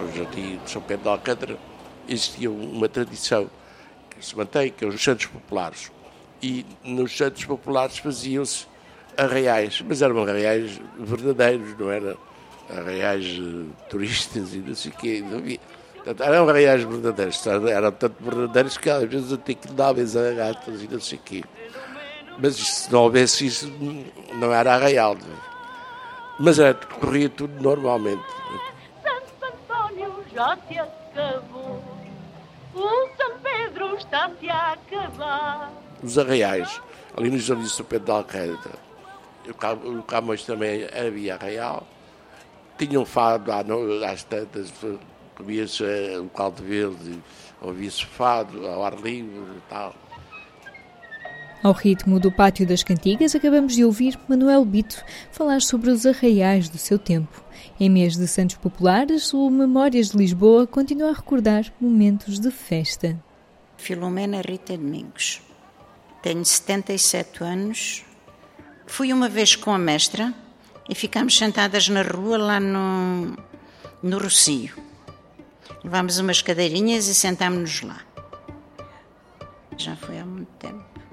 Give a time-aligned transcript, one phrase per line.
[0.00, 1.58] o Jardim de São Pedro de Alcântara,
[2.08, 3.48] existia uma tradição
[4.10, 5.90] que se mantém, que é os Santos Populares.
[6.42, 8.66] E nos Santos Populares faziam-se
[9.16, 12.16] arraiais, mas eram arraiais verdadeiros, não eram
[12.70, 15.24] arraiais uh, turistas e não sei o quê.
[15.26, 15.58] Não havia.
[15.94, 20.82] Portanto, eram arraiais verdadeiros, eram tanto verdadeiros que às vezes até que davam a gatas
[20.82, 21.44] e não sei o quê.
[22.38, 23.72] Mas se não houvesse isso,
[24.34, 25.16] não era arraial.
[26.38, 28.22] Mas era, corria tudo normalmente.
[30.34, 31.80] Já se acabou,
[32.74, 35.72] o São Pedro está-se a acabar.
[36.02, 36.82] Os arraiais,
[37.16, 38.74] ali no Jardim São Pedro de Alcântara,
[39.84, 41.86] o Camões também havia arraial,
[42.76, 44.72] tinham fado às tantas,
[45.36, 45.84] comia-se
[46.18, 47.22] o caldo verde,
[47.62, 49.94] ouvia-se fado ao ar livre e tal.
[51.64, 56.68] Ao ritmo do Pátio das Cantigas, acabamos de ouvir Manuel Bito falar sobre os arraiais
[56.68, 57.42] do seu tempo.
[57.80, 63.18] Em mês de Santos Populares, o Memórias de Lisboa continua a recordar momentos de festa.
[63.78, 65.40] Filomena Rita Domingos.
[66.22, 68.04] Tenho 77 anos.
[68.86, 70.34] Fui uma vez com a mestra
[70.86, 73.38] e ficámos sentadas na rua lá no,
[74.02, 74.76] no Rocio.
[75.82, 78.02] Levámos umas cadeirinhas e sentámos-nos lá.
[79.78, 81.03] Já foi há muito tempo.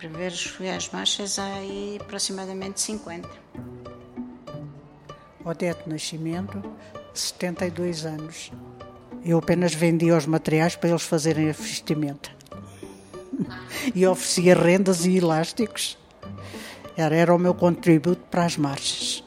[0.00, 3.28] Para ver, fui às marchas há aí aproximadamente 50.
[5.44, 6.62] Odete Nascimento,
[7.12, 8.50] 72 anos.
[9.22, 12.30] Eu apenas vendia os materiais para eles fazerem a vestimenta.
[13.94, 15.98] e oferecia rendas e elásticos.
[16.96, 19.22] Era, era o meu contributo para as marchas.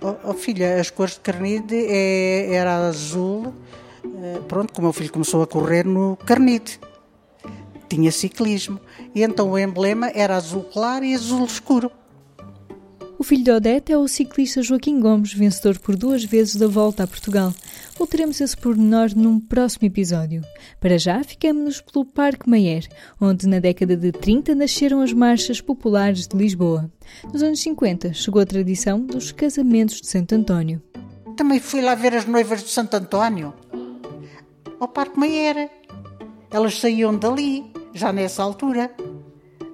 [0.00, 3.52] Oh, oh filha, as cores de carnide é, era azul.
[4.02, 6.80] Eh, pronto, como o meu filho começou a correr no carnide.
[7.88, 8.80] Tinha ciclismo.
[9.14, 11.90] E então o emblema era azul claro e azul escuro.
[13.18, 17.02] O filho de Odete é o ciclista Joaquim Gomes, vencedor por duas vezes da volta
[17.02, 17.52] a Portugal.
[17.98, 20.40] Voltaremos esse pormenor num próximo episódio.
[20.80, 22.86] Para já, ficamos-nos pelo Parque Mayer,
[23.20, 26.88] onde na década de 30 nasceram as marchas populares de Lisboa.
[27.32, 30.80] Nos anos 50 chegou a tradição dos casamentos de Santo António.
[31.36, 33.52] Também fui lá ver as noivas de Santo António,
[34.78, 35.68] ao Parque Mayer.
[36.52, 37.64] Elas saíam dali,
[37.98, 38.90] já nessa altura.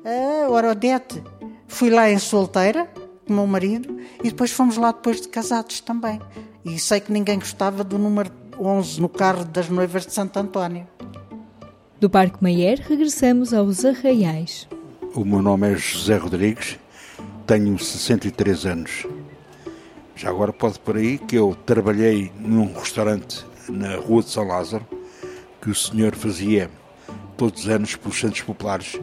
[0.04, 1.22] Ah, ora, Odete,
[1.68, 2.88] fui lá em solteira,
[3.26, 6.20] com o meu marido e depois fomos lá depois de casados também.
[6.64, 10.86] E sei que ninguém gostava do número 11 no carro das noivas de Santo António.
[12.00, 14.68] Do Parque Mayer regressamos aos Arraiais.
[15.14, 16.78] O meu nome é José Rodrigues,
[17.46, 19.06] tenho 63 anos.
[20.16, 24.86] Já agora pode por aí que eu trabalhei num restaurante na Rua de São Lázaro,
[25.60, 26.70] que o senhor fazia
[27.36, 28.98] todos os anos pelos Santos Populares.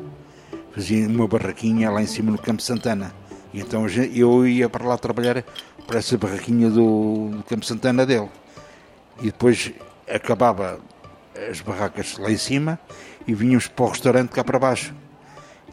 [0.74, 3.14] Fazia uma barraquinha lá em cima no Campo Santana.
[3.54, 5.44] E então eu ia para lá trabalhar
[5.86, 8.30] para essa barraquinha do, do Campo Santana dele.
[9.20, 9.74] E depois
[10.10, 10.80] acabava
[11.50, 12.80] as barracas lá em cima
[13.28, 14.94] e vinhamos para o restaurante cá para baixo.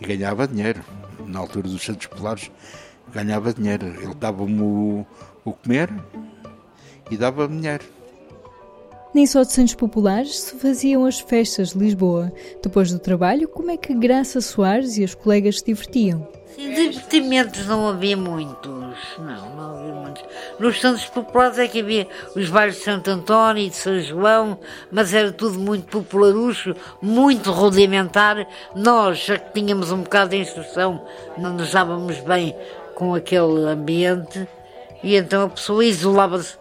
[0.01, 0.83] E ganhava dinheiro.
[1.27, 2.51] Na altura dos Santos Polares,
[3.13, 3.87] ganhava dinheiro.
[3.87, 5.07] Ele dava-me o,
[5.45, 5.91] o comer
[7.11, 7.85] e dava-me dinheiro.
[9.15, 12.33] Nem só de Santos Populares se faziam as festas de Lisboa.
[12.63, 16.29] Depois do trabalho, como é que Graça Soares e os colegas se divertiam?
[16.55, 20.25] Sim, divertimentos não havia muitos, não, não havia muitos.
[20.59, 24.59] Nos Santos Populares é que havia os bailes de Santo António e de São João,
[24.91, 28.47] mas era tudo muito popularucho, muito rudimentar.
[28.75, 31.03] Nós, já que tínhamos um bocado de instrução,
[31.37, 32.55] não nos dávamos bem
[32.95, 34.47] com aquele ambiente
[35.03, 36.57] e então a pessoa isolava-se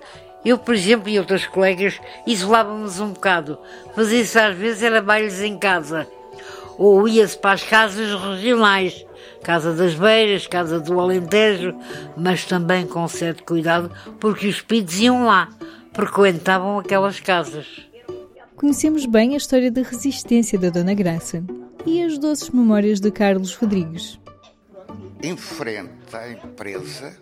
[0.45, 3.57] eu, por exemplo, e outros colegas isolávamos um bocado.
[3.95, 6.07] Mas isso às vezes era bailes em casa.
[6.77, 9.05] Ou ia-se para as casas regionais,
[9.43, 11.75] Casa das Beiras, Casa do Alentejo,
[12.15, 15.49] mas também com certo cuidado, porque os pidos iam lá,
[15.93, 17.65] frequentavam aquelas casas.
[18.55, 21.43] Conhecemos bem a história da resistência da Dona Graça
[21.85, 24.19] e as doces memórias de Carlos Rodrigues.
[25.21, 27.17] Em frente à empresa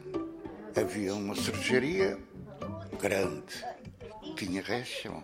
[0.75, 2.17] havia uma cervejaria
[2.95, 3.65] grande,
[4.35, 5.23] tinha rechão.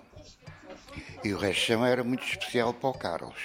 [1.23, 3.41] E o rechão era muito especial para o Carlos.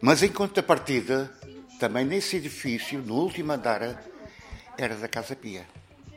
[0.00, 1.32] Mas em contrapartida,
[1.78, 4.02] também nesse edifício, no último andar,
[4.76, 5.66] era da Casa Pia.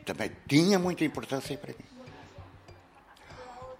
[0.04, 1.84] Também tinha muita importância para mim.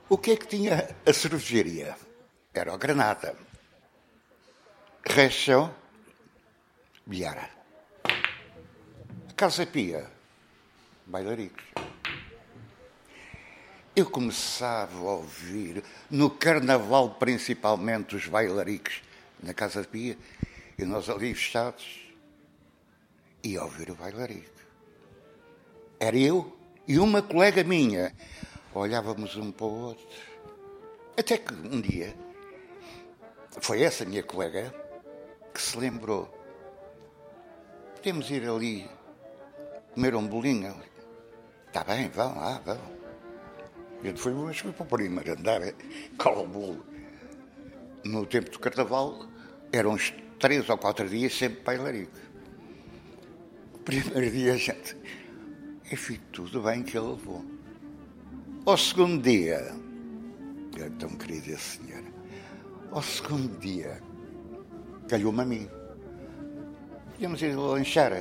[0.09, 1.97] O que é que tinha a cervejaria?
[2.53, 3.37] Era o Granada.
[5.05, 5.75] Rechão,
[7.07, 7.51] bilhar.
[9.37, 10.09] Casa Pia,
[11.07, 11.73] bailaricos
[13.95, 19.03] eu começava a ouvir, no carnaval principalmente, os bailaricos
[19.43, 20.19] na Casa de Pia,
[20.79, 22.01] e nós ali fechados,
[23.43, 24.51] ia ouvir o bailarico.
[26.01, 26.57] Era eu
[26.89, 28.15] e uma colega minha.
[28.75, 30.07] olhávamos um para o outro.
[31.17, 32.15] Até que um dia
[33.61, 34.75] foi essa minha colega
[35.53, 36.33] que se lembrou.
[37.95, 38.89] Podemos ir ali
[39.93, 40.75] comer um bolinho.
[41.67, 43.02] Está bem, vão lá, vão.
[44.03, 45.61] Eu fui, mas fui para o primeiro andar,
[46.19, 46.85] cola o bolo.
[48.05, 49.27] No tempo do carnaval,
[49.71, 52.19] eram uns três ou quatro dias sempre bailarico.
[53.75, 54.97] O primeiro dia, gente,
[55.91, 57.45] enfim, tudo bem que ele levou.
[58.67, 59.73] Ao segundo dia,
[60.77, 62.13] é tão querida senhora,
[62.91, 64.01] ao segundo dia,
[65.09, 65.69] calhou-me a mim.
[67.13, 68.13] Podíamos ir lanchar.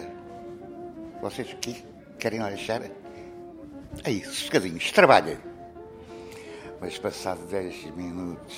[1.22, 1.84] Vocês aqui
[2.20, 2.84] querem lanchar?
[4.04, 5.51] Aí, sossegadinhos, trabalhem.
[6.82, 8.58] Mas passado 10 minutos,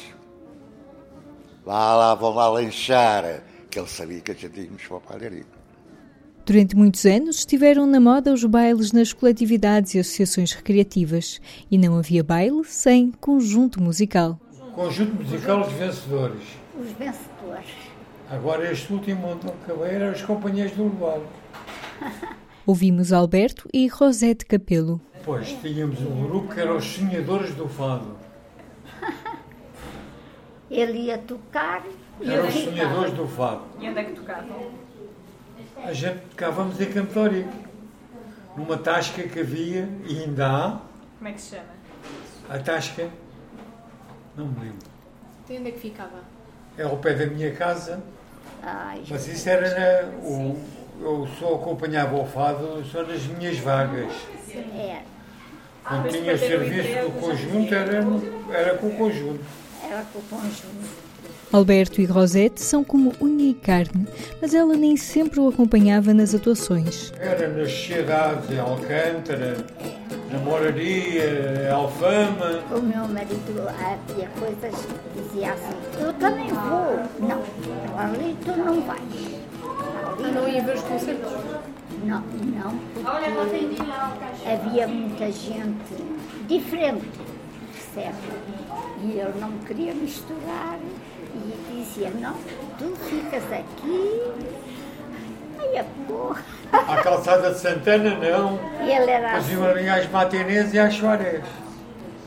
[1.66, 5.46] vá lá, vão lá lanchar, que ele sabia que a gente íamos para o palharinho.
[6.46, 11.98] Durante muitos anos estiveram na moda os bailes nas coletividades e associações recreativas e não
[11.98, 14.40] havia baile sem conjunto musical.
[14.74, 16.44] Conjunto musical dos vencedores.
[16.80, 17.72] Os vencedores.
[18.30, 21.28] Agora este último onde acabei era os companheiros do Urbano.
[22.66, 25.02] Ouvimos Alberto e Rosete Capelo.
[25.24, 28.18] Depois tínhamos um grupo que era os Sonhadores do Fado.
[30.70, 31.82] Ele ia tocar
[32.20, 32.54] e Eram os.
[32.54, 33.62] Sonhadores do Fado.
[33.80, 34.72] E onde é que tocavam?
[35.78, 37.50] A gente tocávamos em Campo de Ourique,
[38.58, 40.80] numa tasca que havia, e ainda há,
[41.18, 41.70] Como é que se chama?
[42.50, 43.08] a tasca,
[44.36, 44.88] não me lembro,
[45.50, 46.20] E onde é que ficava?
[46.78, 48.04] é ao pé da minha casa,
[48.62, 49.70] Ai, mas isso era
[50.04, 50.60] na, o,
[51.00, 54.12] eu só acompanhava o fado só nas minhas vagas.
[54.54, 55.02] é,
[55.84, 58.04] Quando Mas tinha serviço emprego, do conjunto, era,
[58.54, 59.40] era com o conjunto.
[59.84, 61.04] era com o conjunto.
[61.52, 64.08] Alberto e Rosete são como unha e carne,
[64.42, 67.14] mas ela nem sempre o acompanhava nas atuações.
[67.20, 69.58] Era nas sociedades, em Alcântara,
[70.32, 72.60] na Moraria, em Alfama.
[72.72, 77.00] O meu marido havia coisas que dizia assim, eu também vou.
[77.20, 79.00] Não, ali tu não vais.
[80.24, 81.32] Ali não ia ver os concertos?
[82.06, 85.96] Não, não, porque havia muita gente
[86.48, 87.06] diferente,
[87.74, 88.16] percebe?
[89.04, 90.80] E ele não me queria misturar
[91.36, 92.36] e dizia, não,
[92.78, 94.32] tu ficas aqui.
[95.60, 96.42] Ai, a porra.
[96.72, 98.60] À calçada de Santana, não.
[98.82, 99.56] Ele era assim.
[99.56, 101.44] Faziam ali às matinês e às soarés.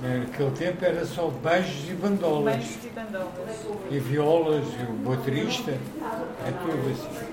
[0.03, 2.57] Naquele tempo era só beijos e bandolas.
[2.57, 3.67] Beijos e bandolas.
[3.91, 5.71] E violas, e o baterista.
[5.71, 7.26] É tudo assim.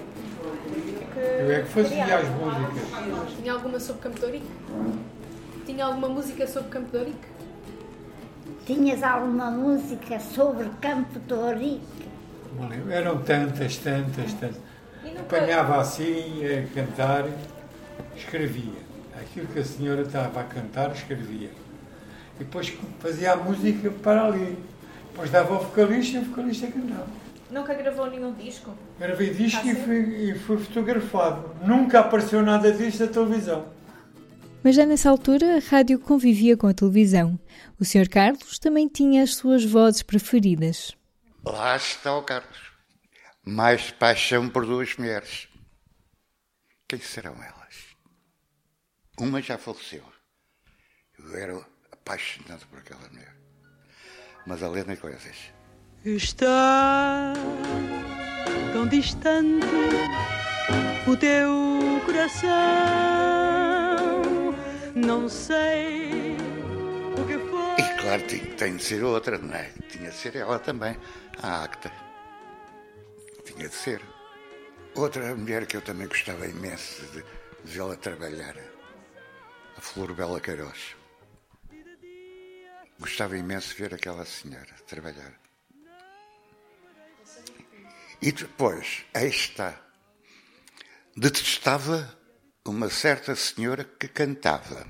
[1.39, 3.35] Eu é que fazia as músicas.
[3.35, 4.51] Tinha alguma sobre Campo de Ourique?
[5.65, 7.27] Tinha alguma música sobre Campo de Ourique?
[8.65, 12.07] Tinhas alguma música sobre Campo de Ourique?
[12.56, 12.91] Não lembro.
[12.91, 14.62] Eram tantas, tantas, tantas.
[15.19, 17.25] Apanhava assim a cantar,
[18.15, 18.83] escrevia.
[19.19, 21.50] Aquilo que a senhora estava a cantar, escrevia.
[22.35, 24.57] E depois fazia a música para ali.
[25.12, 27.23] Depois dava ao vocalista e o vocalista cantava.
[27.54, 28.76] Nunca gravou nenhum disco?
[28.98, 31.56] Gravei disco e fui, e fui fotografado.
[31.64, 33.72] Nunca apareceu nada disso na televisão.
[34.64, 37.40] Mas já nessa altura a rádio convivia com a televisão.
[37.80, 38.10] O Sr.
[38.10, 40.98] Carlos também tinha as suas vozes preferidas.
[41.46, 42.72] Lá está o Carlos.
[43.46, 45.48] Mais paixão por duas mulheres.
[46.88, 47.96] Quem serão elas?
[49.20, 50.04] Uma já faleceu.
[51.20, 53.36] Eu era apaixonado por aquela mulher.
[54.48, 55.54] Mas a Helena Coisas.
[56.06, 57.31] Está
[58.74, 59.66] tão distante
[61.07, 61.50] o teu
[62.06, 62.50] coração.
[64.94, 66.36] Não sei
[67.18, 67.86] o que foi.
[67.86, 69.72] E claro, tem, tem de ser outra, não é?
[69.88, 70.98] Tinha de ser ela também,
[71.42, 71.90] a Acta.
[73.45, 74.02] Tinha de ser.
[74.95, 77.24] Outra mulher que eu também gostava imenso de,
[77.64, 78.57] vê-la trabalhar,
[79.78, 80.98] a Flor Bela Queiroz.
[83.00, 85.43] Gostava imenso de ver aquela senhora trabalhar.
[88.23, 89.77] E depois, aí está.
[91.13, 92.18] Detestava
[92.65, 94.87] uma certa senhora que cantava.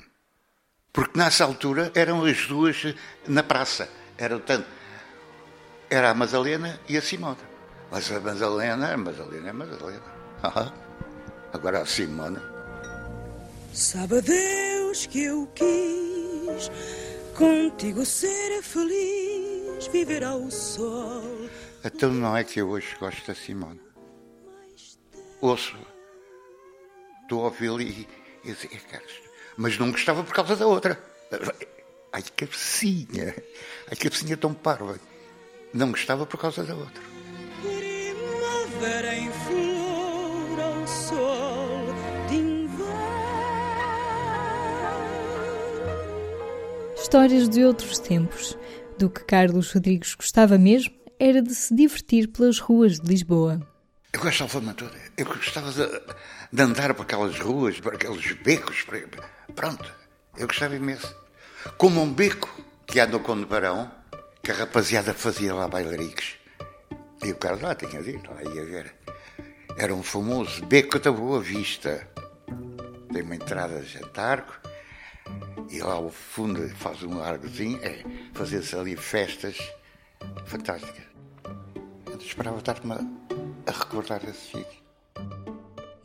[0.94, 2.94] Porque nessa altura eram as duas
[3.28, 3.90] na praça.
[4.20, 4.68] Eram tanto.
[5.90, 7.40] Era a Madalena e a Simona.
[7.90, 10.04] Mas a Madalena, a Madalena é a Madalena.
[10.44, 10.72] Ah,
[11.52, 12.40] Agora a Simona.
[13.74, 16.70] Sabe Deus que eu quis
[17.36, 21.50] contigo ser feliz, viver ao sol.
[21.84, 23.80] Então não é que eu hoje gosto da Simona.
[25.42, 25.76] Ouço.
[27.24, 28.08] Estou a ouvi-lo e,
[28.44, 29.02] e dizer, "É,
[29.58, 30.98] mas não gostava por causa da outra.
[32.14, 33.36] Ai, cabecinha.
[33.90, 34.98] Ai, cabecinha tão parva.
[35.74, 37.04] Não gostava por causa da outra.
[37.62, 41.86] Primavera em flor ao sol
[42.30, 42.94] de inverno.
[46.96, 48.58] histórias de outros tempos.
[48.98, 53.66] Do que Carlos Rodrigues gostava mesmo era de se divertir pelas ruas de Lisboa.
[54.12, 54.92] Eu gostava de toda.
[55.16, 56.02] Eu gostava de,
[56.52, 58.86] de, andar por aquelas ruas, por aqueles becos.
[59.56, 59.90] Pronto,
[60.38, 61.16] eu gostava imenso.
[61.78, 62.50] Como um beco
[62.86, 63.90] que há no Conde Barão,
[64.44, 66.36] que a rapaziada fazia lá bailariques.
[67.24, 68.94] E o Carlos lá tinha dito, lá ia ver.
[69.78, 72.06] Era um famoso beco da Boa Vista.
[73.14, 74.60] Tem uma entrada de jantarco
[75.70, 78.04] e lá ao fundo faz um largozinho, é,
[78.34, 79.58] fazer-se ali festas
[80.46, 81.13] fantásticas.
[82.14, 84.83] Eu esperava estar-me a recordar desse sítio.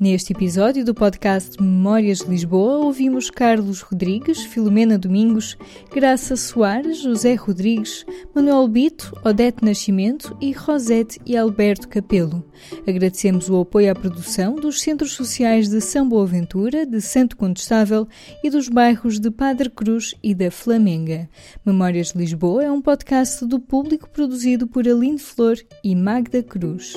[0.01, 5.59] Neste episódio do podcast Memórias de Lisboa, ouvimos Carlos Rodrigues, Filomena Domingos,
[5.93, 12.45] Graça Soares, José Rodrigues, Manuel Bito, Odete Nascimento e Rosete e Alberto Capelo.
[12.87, 18.07] Agradecemos o apoio à produção dos Centros Sociais de São Boaventura, de Santo Condestável
[18.45, 21.29] e dos bairros de Padre Cruz e da Flamenga.
[21.67, 26.97] Memórias de Lisboa é um podcast do público produzido por Aline Flor e Magda Cruz.